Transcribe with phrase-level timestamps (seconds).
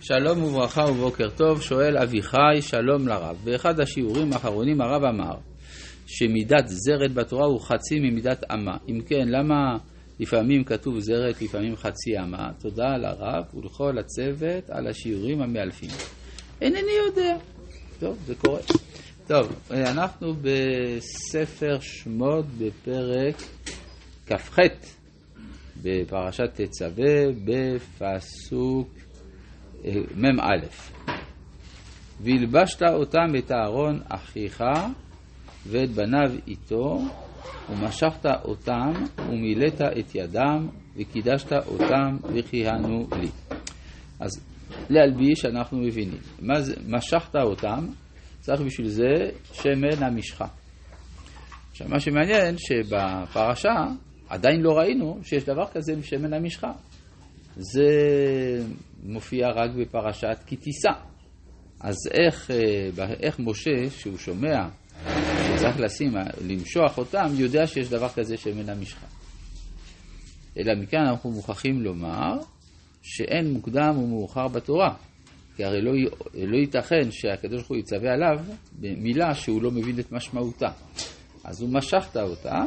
[0.00, 3.36] שלום וברכה ובוקר טוב, שואל אביחי, שלום לרב.
[3.44, 5.34] באחד השיעורים האחרונים הרב אמר
[6.06, 8.76] שמידת זרת בתורה הוא חצי ממידת אמה.
[8.88, 9.76] אם כן, למה
[10.20, 12.50] לפעמים כתוב זרת, לפעמים חצי אמה?
[12.60, 15.90] תודה לרב ולכל הצוות על השיעורים המאלפים.
[16.60, 17.36] אינני יודע.
[18.00, 18.60] טוב, זה קורה.
[19.26, 23.36] טוב, אנחנו בספר שמות בפרק
[24.26, 24.58] כ"ח
[25.82, 28.88] בפרשת תצווה בפסוק
[30.16, 30.66] מ"א
[32.20, 34.64] והלבשת אותם את אהרון אחיך
[35.66, 36.98] ואת בניו איתו
[37.70, 43.28] ומשכת אותם ומילאת את ידם וקידשת אותם וכיהנו לי.
[44.20, 44.44] אז
[44.90, 46.20] להלביש אנחנו מבינים.
[46.40, 47.86] מה זה, משכת אותם,
[48.40, 50.46] צריך בשביל זה שמן המשחה.
[51.70, 53.84] עכשיו מה שמעניין שבפרשה
[54.28, 56.72] עדיין לא ראינו שיש דבר כזה עם שמן המשחה.
[57.58, 57.88] זה
[59.02, 60.92] מופיע רק בפרשת כי תישא.
[61.80, 64.68] אז איך, אה, איך משה, שהוא שומע
[65.02, 66.12] שצריך לשים,
[66.48, 69.06] למשוח אותם, יודע שיש דבר כזה שמן המשחה.
[70.58, 72.38] אלא מכאן אנחנו מוכרחים לומר
[73.02, 74.94] שאין מוקדם ומאוחר בתורה.
[75.56, 75.92] כי הרי לא,
[76.34, 80.68] לא ייתכן שהקדוש ברוך הוא יצווה עליו במילה שהוא לא מבין את משמעותה.
[81.44, 82.58] אז הוא משכת אותה,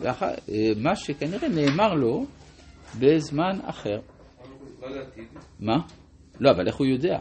[0.00, 2.26] ואחר, אה, מה שכנראה נאמר לו
[2.98, 4.00] בזמן אחר.
[5.60, 5.76] מה?
[6.40, 7.18] לא, אבל איך הוא יודע?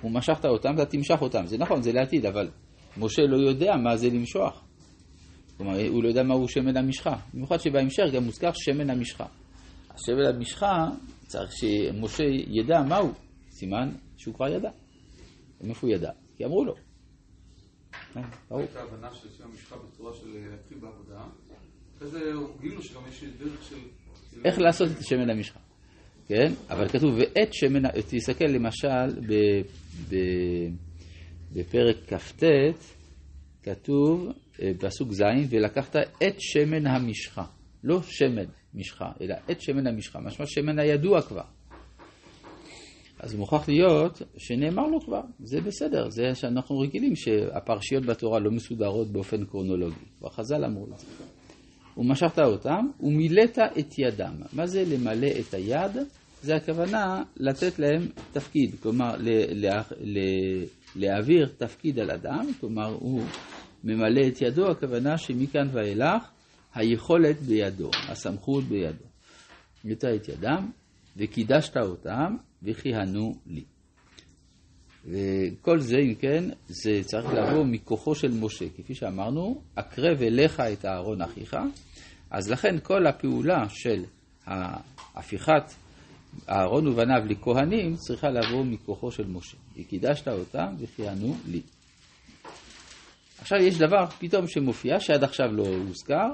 [0.00, 1.46] הוא משכת אותם, אתה תמשך אותם.
[1.46, 2.50] זה נכון, זה לעתיד, אבל
[2.96, 4.64] משה לא יודע מה זה למשוח.
[5.56, 7.16] כלומר, הוא לא יודע מהו שמן המשחה.
[7.34, 9.26] במיוחד שבהמשך גם מוזכר שמן המשחה.
[9.90, 10.88] השמן המשחה,
[11.26, 13.12] צריך שמשה ידע מהו.
[13.50, 14.70] סימן שהוא כבר ידע.
[15.60, 16.10] מאיפה הוא ידע?
[16.36, 16.74] כי אמרו לו.
[18.14, 18.20] כן,
[18.50, 21.24] הייתה הבנה של שם המשחה בצורה של להתחיל בעבודה.
[21.96, 23.76] אחרי זה גילו שגם יש דרך של...
[24.44, 25.60] איך לעשות את שמן המשחה?
[26.28, 26.52] כן?
[26.70, 29.34] אבל כתוב, ואת שמן, תסתכל למשל ב,
[30.10, 30.16] ב,
[31.52, 32.44] בפרק כ"ט,
[33.62, 34.28] כתוב,
[34.62, 37.44] אה, פסוק ז', ולקחת את שמן המשחה.
[37.84, 38.44] לא שמן
[38.74, 41.42] משחה, אלא את שמן המשחה, משמע שמן הידוע כבר.
[43.18, 49.08] אז מוכרח להיות שנאמר לו כבר, זה בסדר, זה שאנחנו רגילים שהפרשיות בתורה לא מסודרות
[49.08, 50.04] באופן קרונולוגי.
[50.18, 51.06] כבר חז"ל אמרו את זה.
[51.96, 54.34] ומשכת אותם ומילאת את ידם.
[54.52, 55.96] מה זה למלא את היד?
[56.44, 59.82] זה הכוונה לתת להם תפקיד, כלומר לה, לה,
[60.96, 63.22] להעביר תפקיד על אדם, כלומר הוא
[63.84, 66.30] ממלא את ידו, הכוונה שמכאן ואילך
[66.74, 69.04] היכולת בידו, הסמכות בידו.
[69.84, 70.70] מילאת את ידם
[71.16, 73.64] וקידשת אותם וכיהנו לי.
[75.04, 78.64] וכל זה, אם כן, זה צריך לבוא מכוחו של משה.
[78.76, 81.56] כפי שאמרנו, הקרב אליך את אהרון אחיך,
[82.30, 84.04] אז לכן כל הפעולה של
[85.14, 85.83] הפיכת
[86.48, 89.56] אהרון ובניו לכהנים צריכה לבוא מכוחו של משה.
[89.76, 91.60] וקידשת אותם וכיהנו לי.
[93.40, 96.28] עכשיו יש דבר פתאום שמופיע שעד עכשיו לא הוזכר,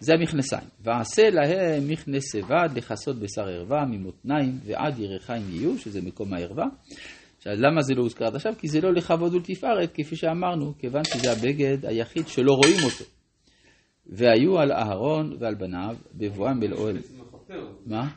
[0.00, 0.68] זה המכנסיים.
[0.80, 6.66] ועשה להם מכנסי בד לכסות בשר ערווה ממותניים ועד ירחיים יהיו, שזה מקום הערווה.
[7.38, 8.52] עכשיו, למה זה לא הוזכר עד עכשיו?
[8.58, 13.04] כי זה לא לכבוד ולתפארת, כפי שאמרנו, כיוון שזה הבגד היחיד שלא רואים אותו.
[14.06, 16.98] והיו על אהרון ועל בניו בבואם אל אוהל.
[17.86, 18.08] מה?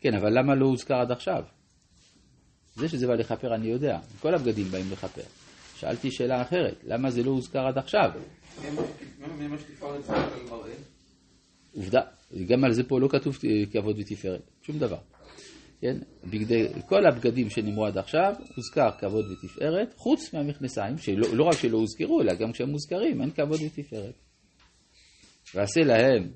[0.00, 1.42] כן, אבל למה לא הוזכר עד עכשיו?
[2.74, 5.22] זה שזה בא לכפר אני יודע, כל הבגדים באים לכפר.
[5.76, 8.10] שאלתי שאלה אחרת, למה זה לא הוזכר עד עכשיו?
[11.74, 12.00] עובדה,
[12.48, 13.38] גם על זה פה לא כתוב
[13.72, 14.98] כבוד ותפארת, שום דבר.
[15.80, 15.96] כן?
[16.24, 21.78] בגדי, כל הבגדים שנאמרו עד עכשיו, הוזכר כבוד ותפארת, חוץ מהמכנסיים, שלא לא רק שלא
[21.78, 24.14] הוזכרו, אלא גם כשהם מוזכרים, אין כבוד ותפארת.
[25.54, 26.30] ועשה להם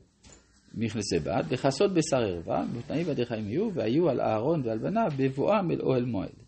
[0.76, 5.70] מכנסי בד, וכסות בשר ערווה, בתנאים ועדי חיים יהיו, והיו על אהרון ועל בניו בבואם
[5.70, 6.44] אל אוהל מועד.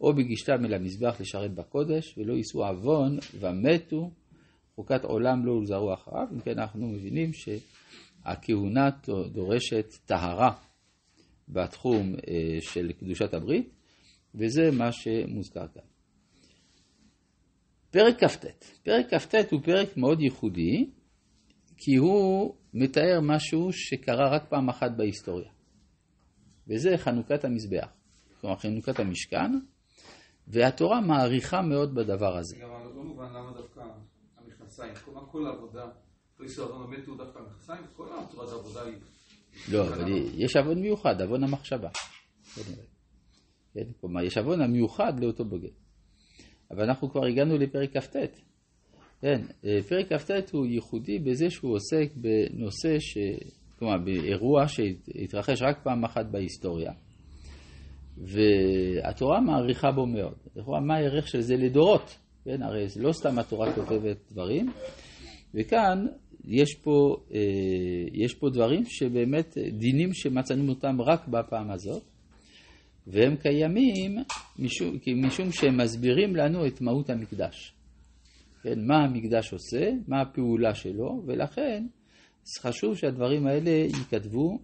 [0.00, 4.10] או בגישתם אל המזבח לשרת בקודש, ולא יישאו עוון ומתו,
[4.74, 6.26] חוקת עולם לא הוזרו אחריו.
[6.32, 8.90] אם כן, אנחנו מבינים שהכהונה
[9.32, 10.52] דורשת טהרה
[11.48, 13.70] בתחום אה, של קדושת הברית,
[14.34, 15.82] וזה מה שמוזכר כאן.
[17.90, 18.44] פרק כ"ט.
[18.82, 20.90] פרק כ"ט הוא פרק מאוד ייחודי,
[21.76, 25.50] כי הוא מתאר משהו שקרה רק פעם אחת בהיסטוריה.
[26.68, 27.88] וזה חנוכת המזבח.
[28.40, 29.52] כלומר, חנוכת המשכן,
[30.48, 32.56] והתורה מעריכה מאוד בדבר הזה.
[32.56, 33.80] גם לא מובן למה דווקא
[34.38, 35.84] המכנסיים, כלומר כל העבודה,
[36.40, 38.96] לא יסוד מתו דווקא המכנסיים, כל הצורת העבודה היא...
[39.72, 41.88] לא, אבל יש עוון מיוחד, עוון המחשבה.
[43.74, 43.92] כן?
[44.00, 45.72] כלומר, יש עוון המיוחד לאותו בוגד.
[46.70, 48.16] אבל אנחנו כבר הגענו לפרק כ"ט.
[49.20, 53.18] כן, אה, פרק כ"ט הוא ייחודי בזה שהוא עוסק בנושא, ש...
[53.78, 56.92] כלומר באירוע שהתרחש רק פעם אחת בהיסטוריה.
[58.18, 60.34] והתורה מעריכה בו מאוד.
[60.56, 62.18] לכאורה, מה הערך של זה לדורות?
[62.44, 64.66] כן, הרי לא סתם התורה כותבת דברים,
[65.54, 66.06] וכאן
[66.44, 67.40] יש פה, אה,
[68.12, 72.02] יש פה דברים שבאמת דינים שמצאנו אותם רק בפעם הזאת,
[73.06, 74.16] והם קיימים
[74.58, 77.75] משום, משום שהם מסבירים לנו את מהות המקדש.
[78.66, 81.86] כן, מה המקדש עושה, מה הפעולה שלו, ולכן
[82.60, 84.58] חשוב שהדברים האלה ייכתבו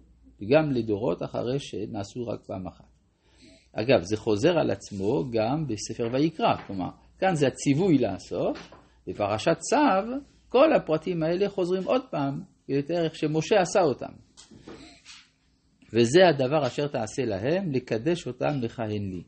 [0.49, 2.85] גם לדורות אחרי שנעשו רק פעם אחת.
[3.73, 6.89] אגב, זה חוזר על עצמו גם בספר ויקרא, כלומר,
[7.19, 8.57] כאן זה הציווי לעשות,
[9.07, 10.11] בפרשת צו,
[10.49, 14.13] כל הפרטים האלה חוזרים עוד פעם, יותר איך שמשה עשה אותם.
[15.93, 19.23] וזה הדבר אשר תעשה להם, לקדש אותם לכהן לי.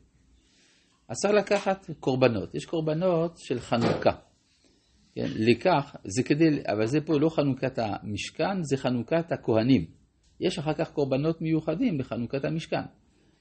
[1.08, 4.25] אז צריך לקחת קורבנות, יש קורבנות של חנוכה.
[5.16, 9.84] כן, לכך, זה כדי, אבל זה פה לא חנוכת המשכן, זה חנוכת הכהנים.
[10.40, 12.82] יש אחר כך קורבנות מיוחדים לחנוכת המשכן,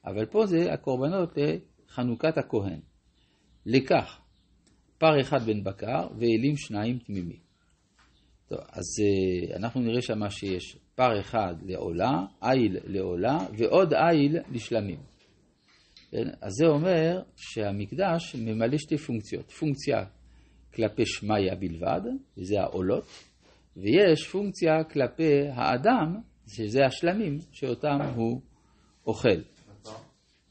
[0.06, 1.38] אבל פה זה הקורבנות
[1.88, 2.80] לחנוכת הכהן.
[3.66, 4.20] לכך,
[4.98, 7.40] פר אחד בן בקר ואלים שניים תמימים.
[8.48, 15.00] טוב, אז אה, אנחנו נראה שמה שיש פר אחד לעולה, איל לעולה ועוד איל לשלמים.
[16.12, 16.30] כן?
[16.42, 19.52] אז זה אומר שהמקדש ממלא שתי פונקציות.
[19.52, 20.06] פונקציה
[20.76, 22.02] כלפי שמיא בלבד,
[22.38, 23.06] וזה העולות,
[23.78, 26.16] ויש פונקציה כלפי האדם,
[26.48, 28.42] שזה השלמים, שאותם הוא
[29.08, 29.42] אוכל.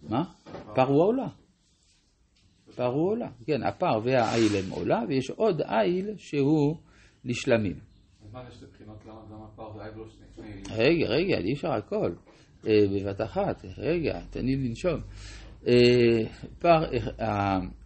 [0.02, 0.24] מה?
[0.74, 1.28] פר הוא עולה.
[2.76, 3.28] פר הוא עולה.
[3.46, 6.76] כן, הפר והאיל הם עולה, ויש עוד איל שהוא
[7.24, 7.78] לשלמים.
[10.70, 12.12] רגע, רגע, אי אפשר הכל.
[12.66, 15.00] אה, בבת אחת, רגע, תן לי לנשום.
[15.66, 16.22] אה,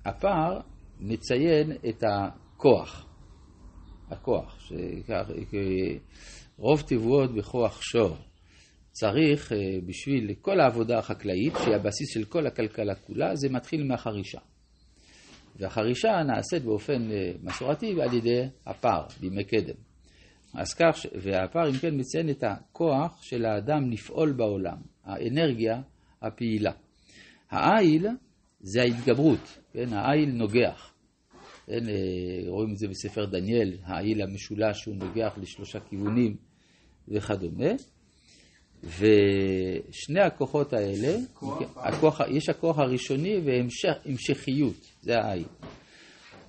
[0.05, 0.61] הפר
[1.01, 3.07] מציין את הכוח,
[4.11, 4.71] הכוח,
[6.59, 8.17] רוב תבואות בכוח שור.
[8.91, 14.39] צריך אה, בשביל כל העבודה החקלאית, שהיא הבסיס של כל הכלכלה כולה, זה מתחיל מהחרישה.
[15.57, 19.75] והחרישה נעשית באופן אה, מסורתי על ידי הפר, בימי קדם.
[20.55, 25.81] אז כך, והפר אם כן מציין את הכוח של האדם לפעול בעולם, האנרגיה
[26.23, 26.73] הפעילה.
[27.51, 28.07] העיל
[28.61, 29.93] זה ההתגברות, כן?
[29.93, 30.93] העיל נוגח.
[31.67, 31.89] כן?
[31.89, 36.37] אה, רואים את זה בספר דניאל, העיל המשולש שהוא נוגח לשלושה כיוונים
[37.09, 37.71] וכדומה.
[38.83, 41.17] ושני הכוחות האלה,
[41.77, 45.45] הכוח, יש הכוח הראשוני והמשכיות, זה העין.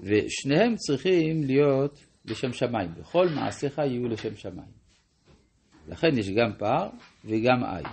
[0.02, 2.90] ושניהם צריכים להיות לשם שמיים.
[3.00, 4.80] בכל מעשיך יהיו לשם שמיים.
[5.88, 6.90] לכן יש גם פער
[7.26, 7.86] וגם עין.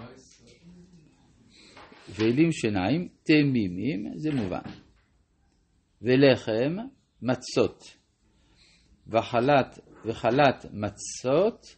[2.09, 4.71] ואלים שיניים, תמימים, זה מובן.
[6.03, 6.77] ולחם,
[7.23, 7.97] מצות.
[9.07, 11.77] וחלת, וחלת מצות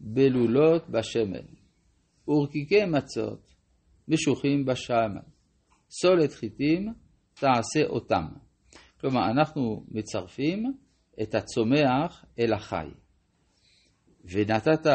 [0.00, 1.46] בלולות בשמן.
[2.28, 3.54] ורקיקי מצות
[4.08, 5.20] משוחים בשמן.
[5.90, 6.92] סולת חיטים
[7.34, 8.24] תעשה אותם.
[9.00, 10.72] כלומר, אנחנו מצרפים
[11.22, 12.88] את הצומח אל החי.
[14.30, 14.86] ונתת,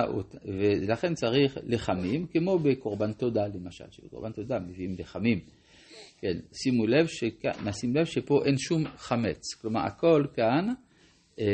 [0.46, 5.40] ולכן צריך לחמים, כמו בקורבן תודה למשל, שבקורבן תודה מביאים לחמים.
[6.22, 7.46] כן, שימו לב, שכ...
[7.66, 10.68] נשים לב שפה אין שום חמץ, כלומר הכל כאן,
[11.40, 11.46] אה,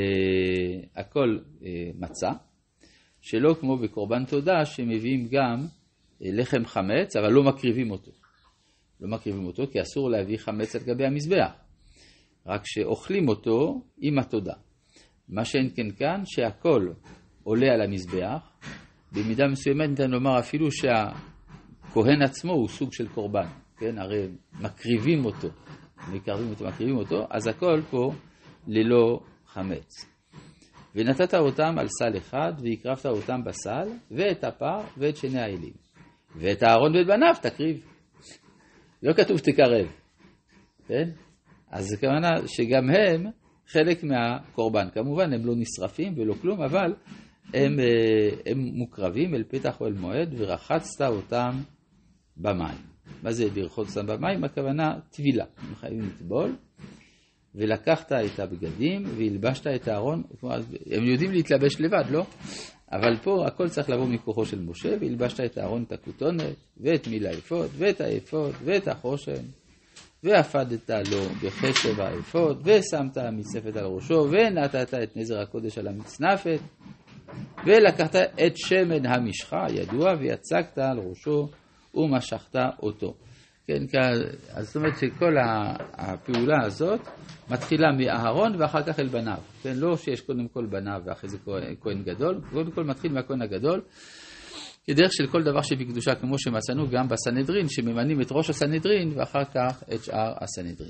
[0.96, 1.70] הכל אה,
[2.00, 2.32] מצה,
[3.22, 5.66] שלא כמו בקורבן תודה, שמביאים גם
[6.22, 8.12] אה, לחם חמץ, אבל לא מקריבים אותו.
[9.02, 11.52] לא מקריבים אותו כי אסור להביא חמץ על גבי המזבח,
[12.46, 14.54] רק שאוכלים אותו עם התודה.
[15.30, 16.88] מה שאין כן כאן, שהכל
[17.48, 18.50] עולה על המזבח,
[19.12, 23.98] במידה מסוימת ניתן לומר אפילו שהכהן עצמו הוא סוג של קורבן, כן?
[23.98, 24.28] הרי
[24.62, 25.48] מקריבים אותו,
[26.14, 28.12] מקרבים אותו, מקריבים אותו, אז הכל פה
[28.68, 30.06] ללא חמץ.
[30.96, 35.74] ונתת אותם על סל אחד, והקרבת אותם בסל, ואת הפר ואת שני האלים.
[36.36, 37.86] ואת אהרון ואת בניו תקריב.
[39.04, 39.88] לא כתוב תקרב,
[40.88, 41.10] כן?
[41.72, 43.26] אז הכוונה שגם הם
[43.68, 44.88] חלק מהקורבן.
[44.94, 46.94] כמובן, הם לא נשרפים ולא כלום, אבל
[47.54, 51.60] הם, אה, הם מוקרבים אל פתח אוהל מועד, ורחצת אותם
[52.38, 52.78] במים.
[53.24, 54.44] מה זה לרחוץ אותם במים?
[54.44, 55.46] הכוונה טבילה.
[55.58, 56.56] הם חייבים לטבול.
[57.56, 60.24] ולקחת את הבגדים והלבשת את הארון,
[60.92, 62.26] הם יודעים להתלבש לבד, לא?
[62.92, 67.28] אבל פה הכל צריך לבוא מכוחו של משה, והלבשת את הארון, את הכותונת, ואת מיל
[67.28, 69.44] האפוד, ואת האפוד, ואת החושן,
[70.24, 76.60] ואפדת לו בחשב האפוד, ושמת המצנפת על ראשו, ונתת את נזר הקודש על המצנפת,
[77.66, 81.50] ולקחת את שמן המשחה הידוע, ויצקת על ראשו,
[81.96, 83.14] ומשכת אותו.
[83.68, 83.84] כן,
[84.54, 85.36] אז זאת אומרת שכל
[85.94, 87.00] הפעולה הזאת
[87.50, 89.38] מתחילה מאהרון ואחר כך אל בניו.
[89.64, 91.38] כן, לא שיש קודם כל בניו ואחרי זה
[91.82, 93.82] כהן גדול, קודם כל מתחיל מהכהן הגדול,
[94.88, 99.44] היא דרך של כל דבר שבקדושה, כמו שמצאנו גם בסנהדרין, שממנים את ראש הסנהדרין ואחר
[99.44, 100.86] כך את שאר הסנהדרין.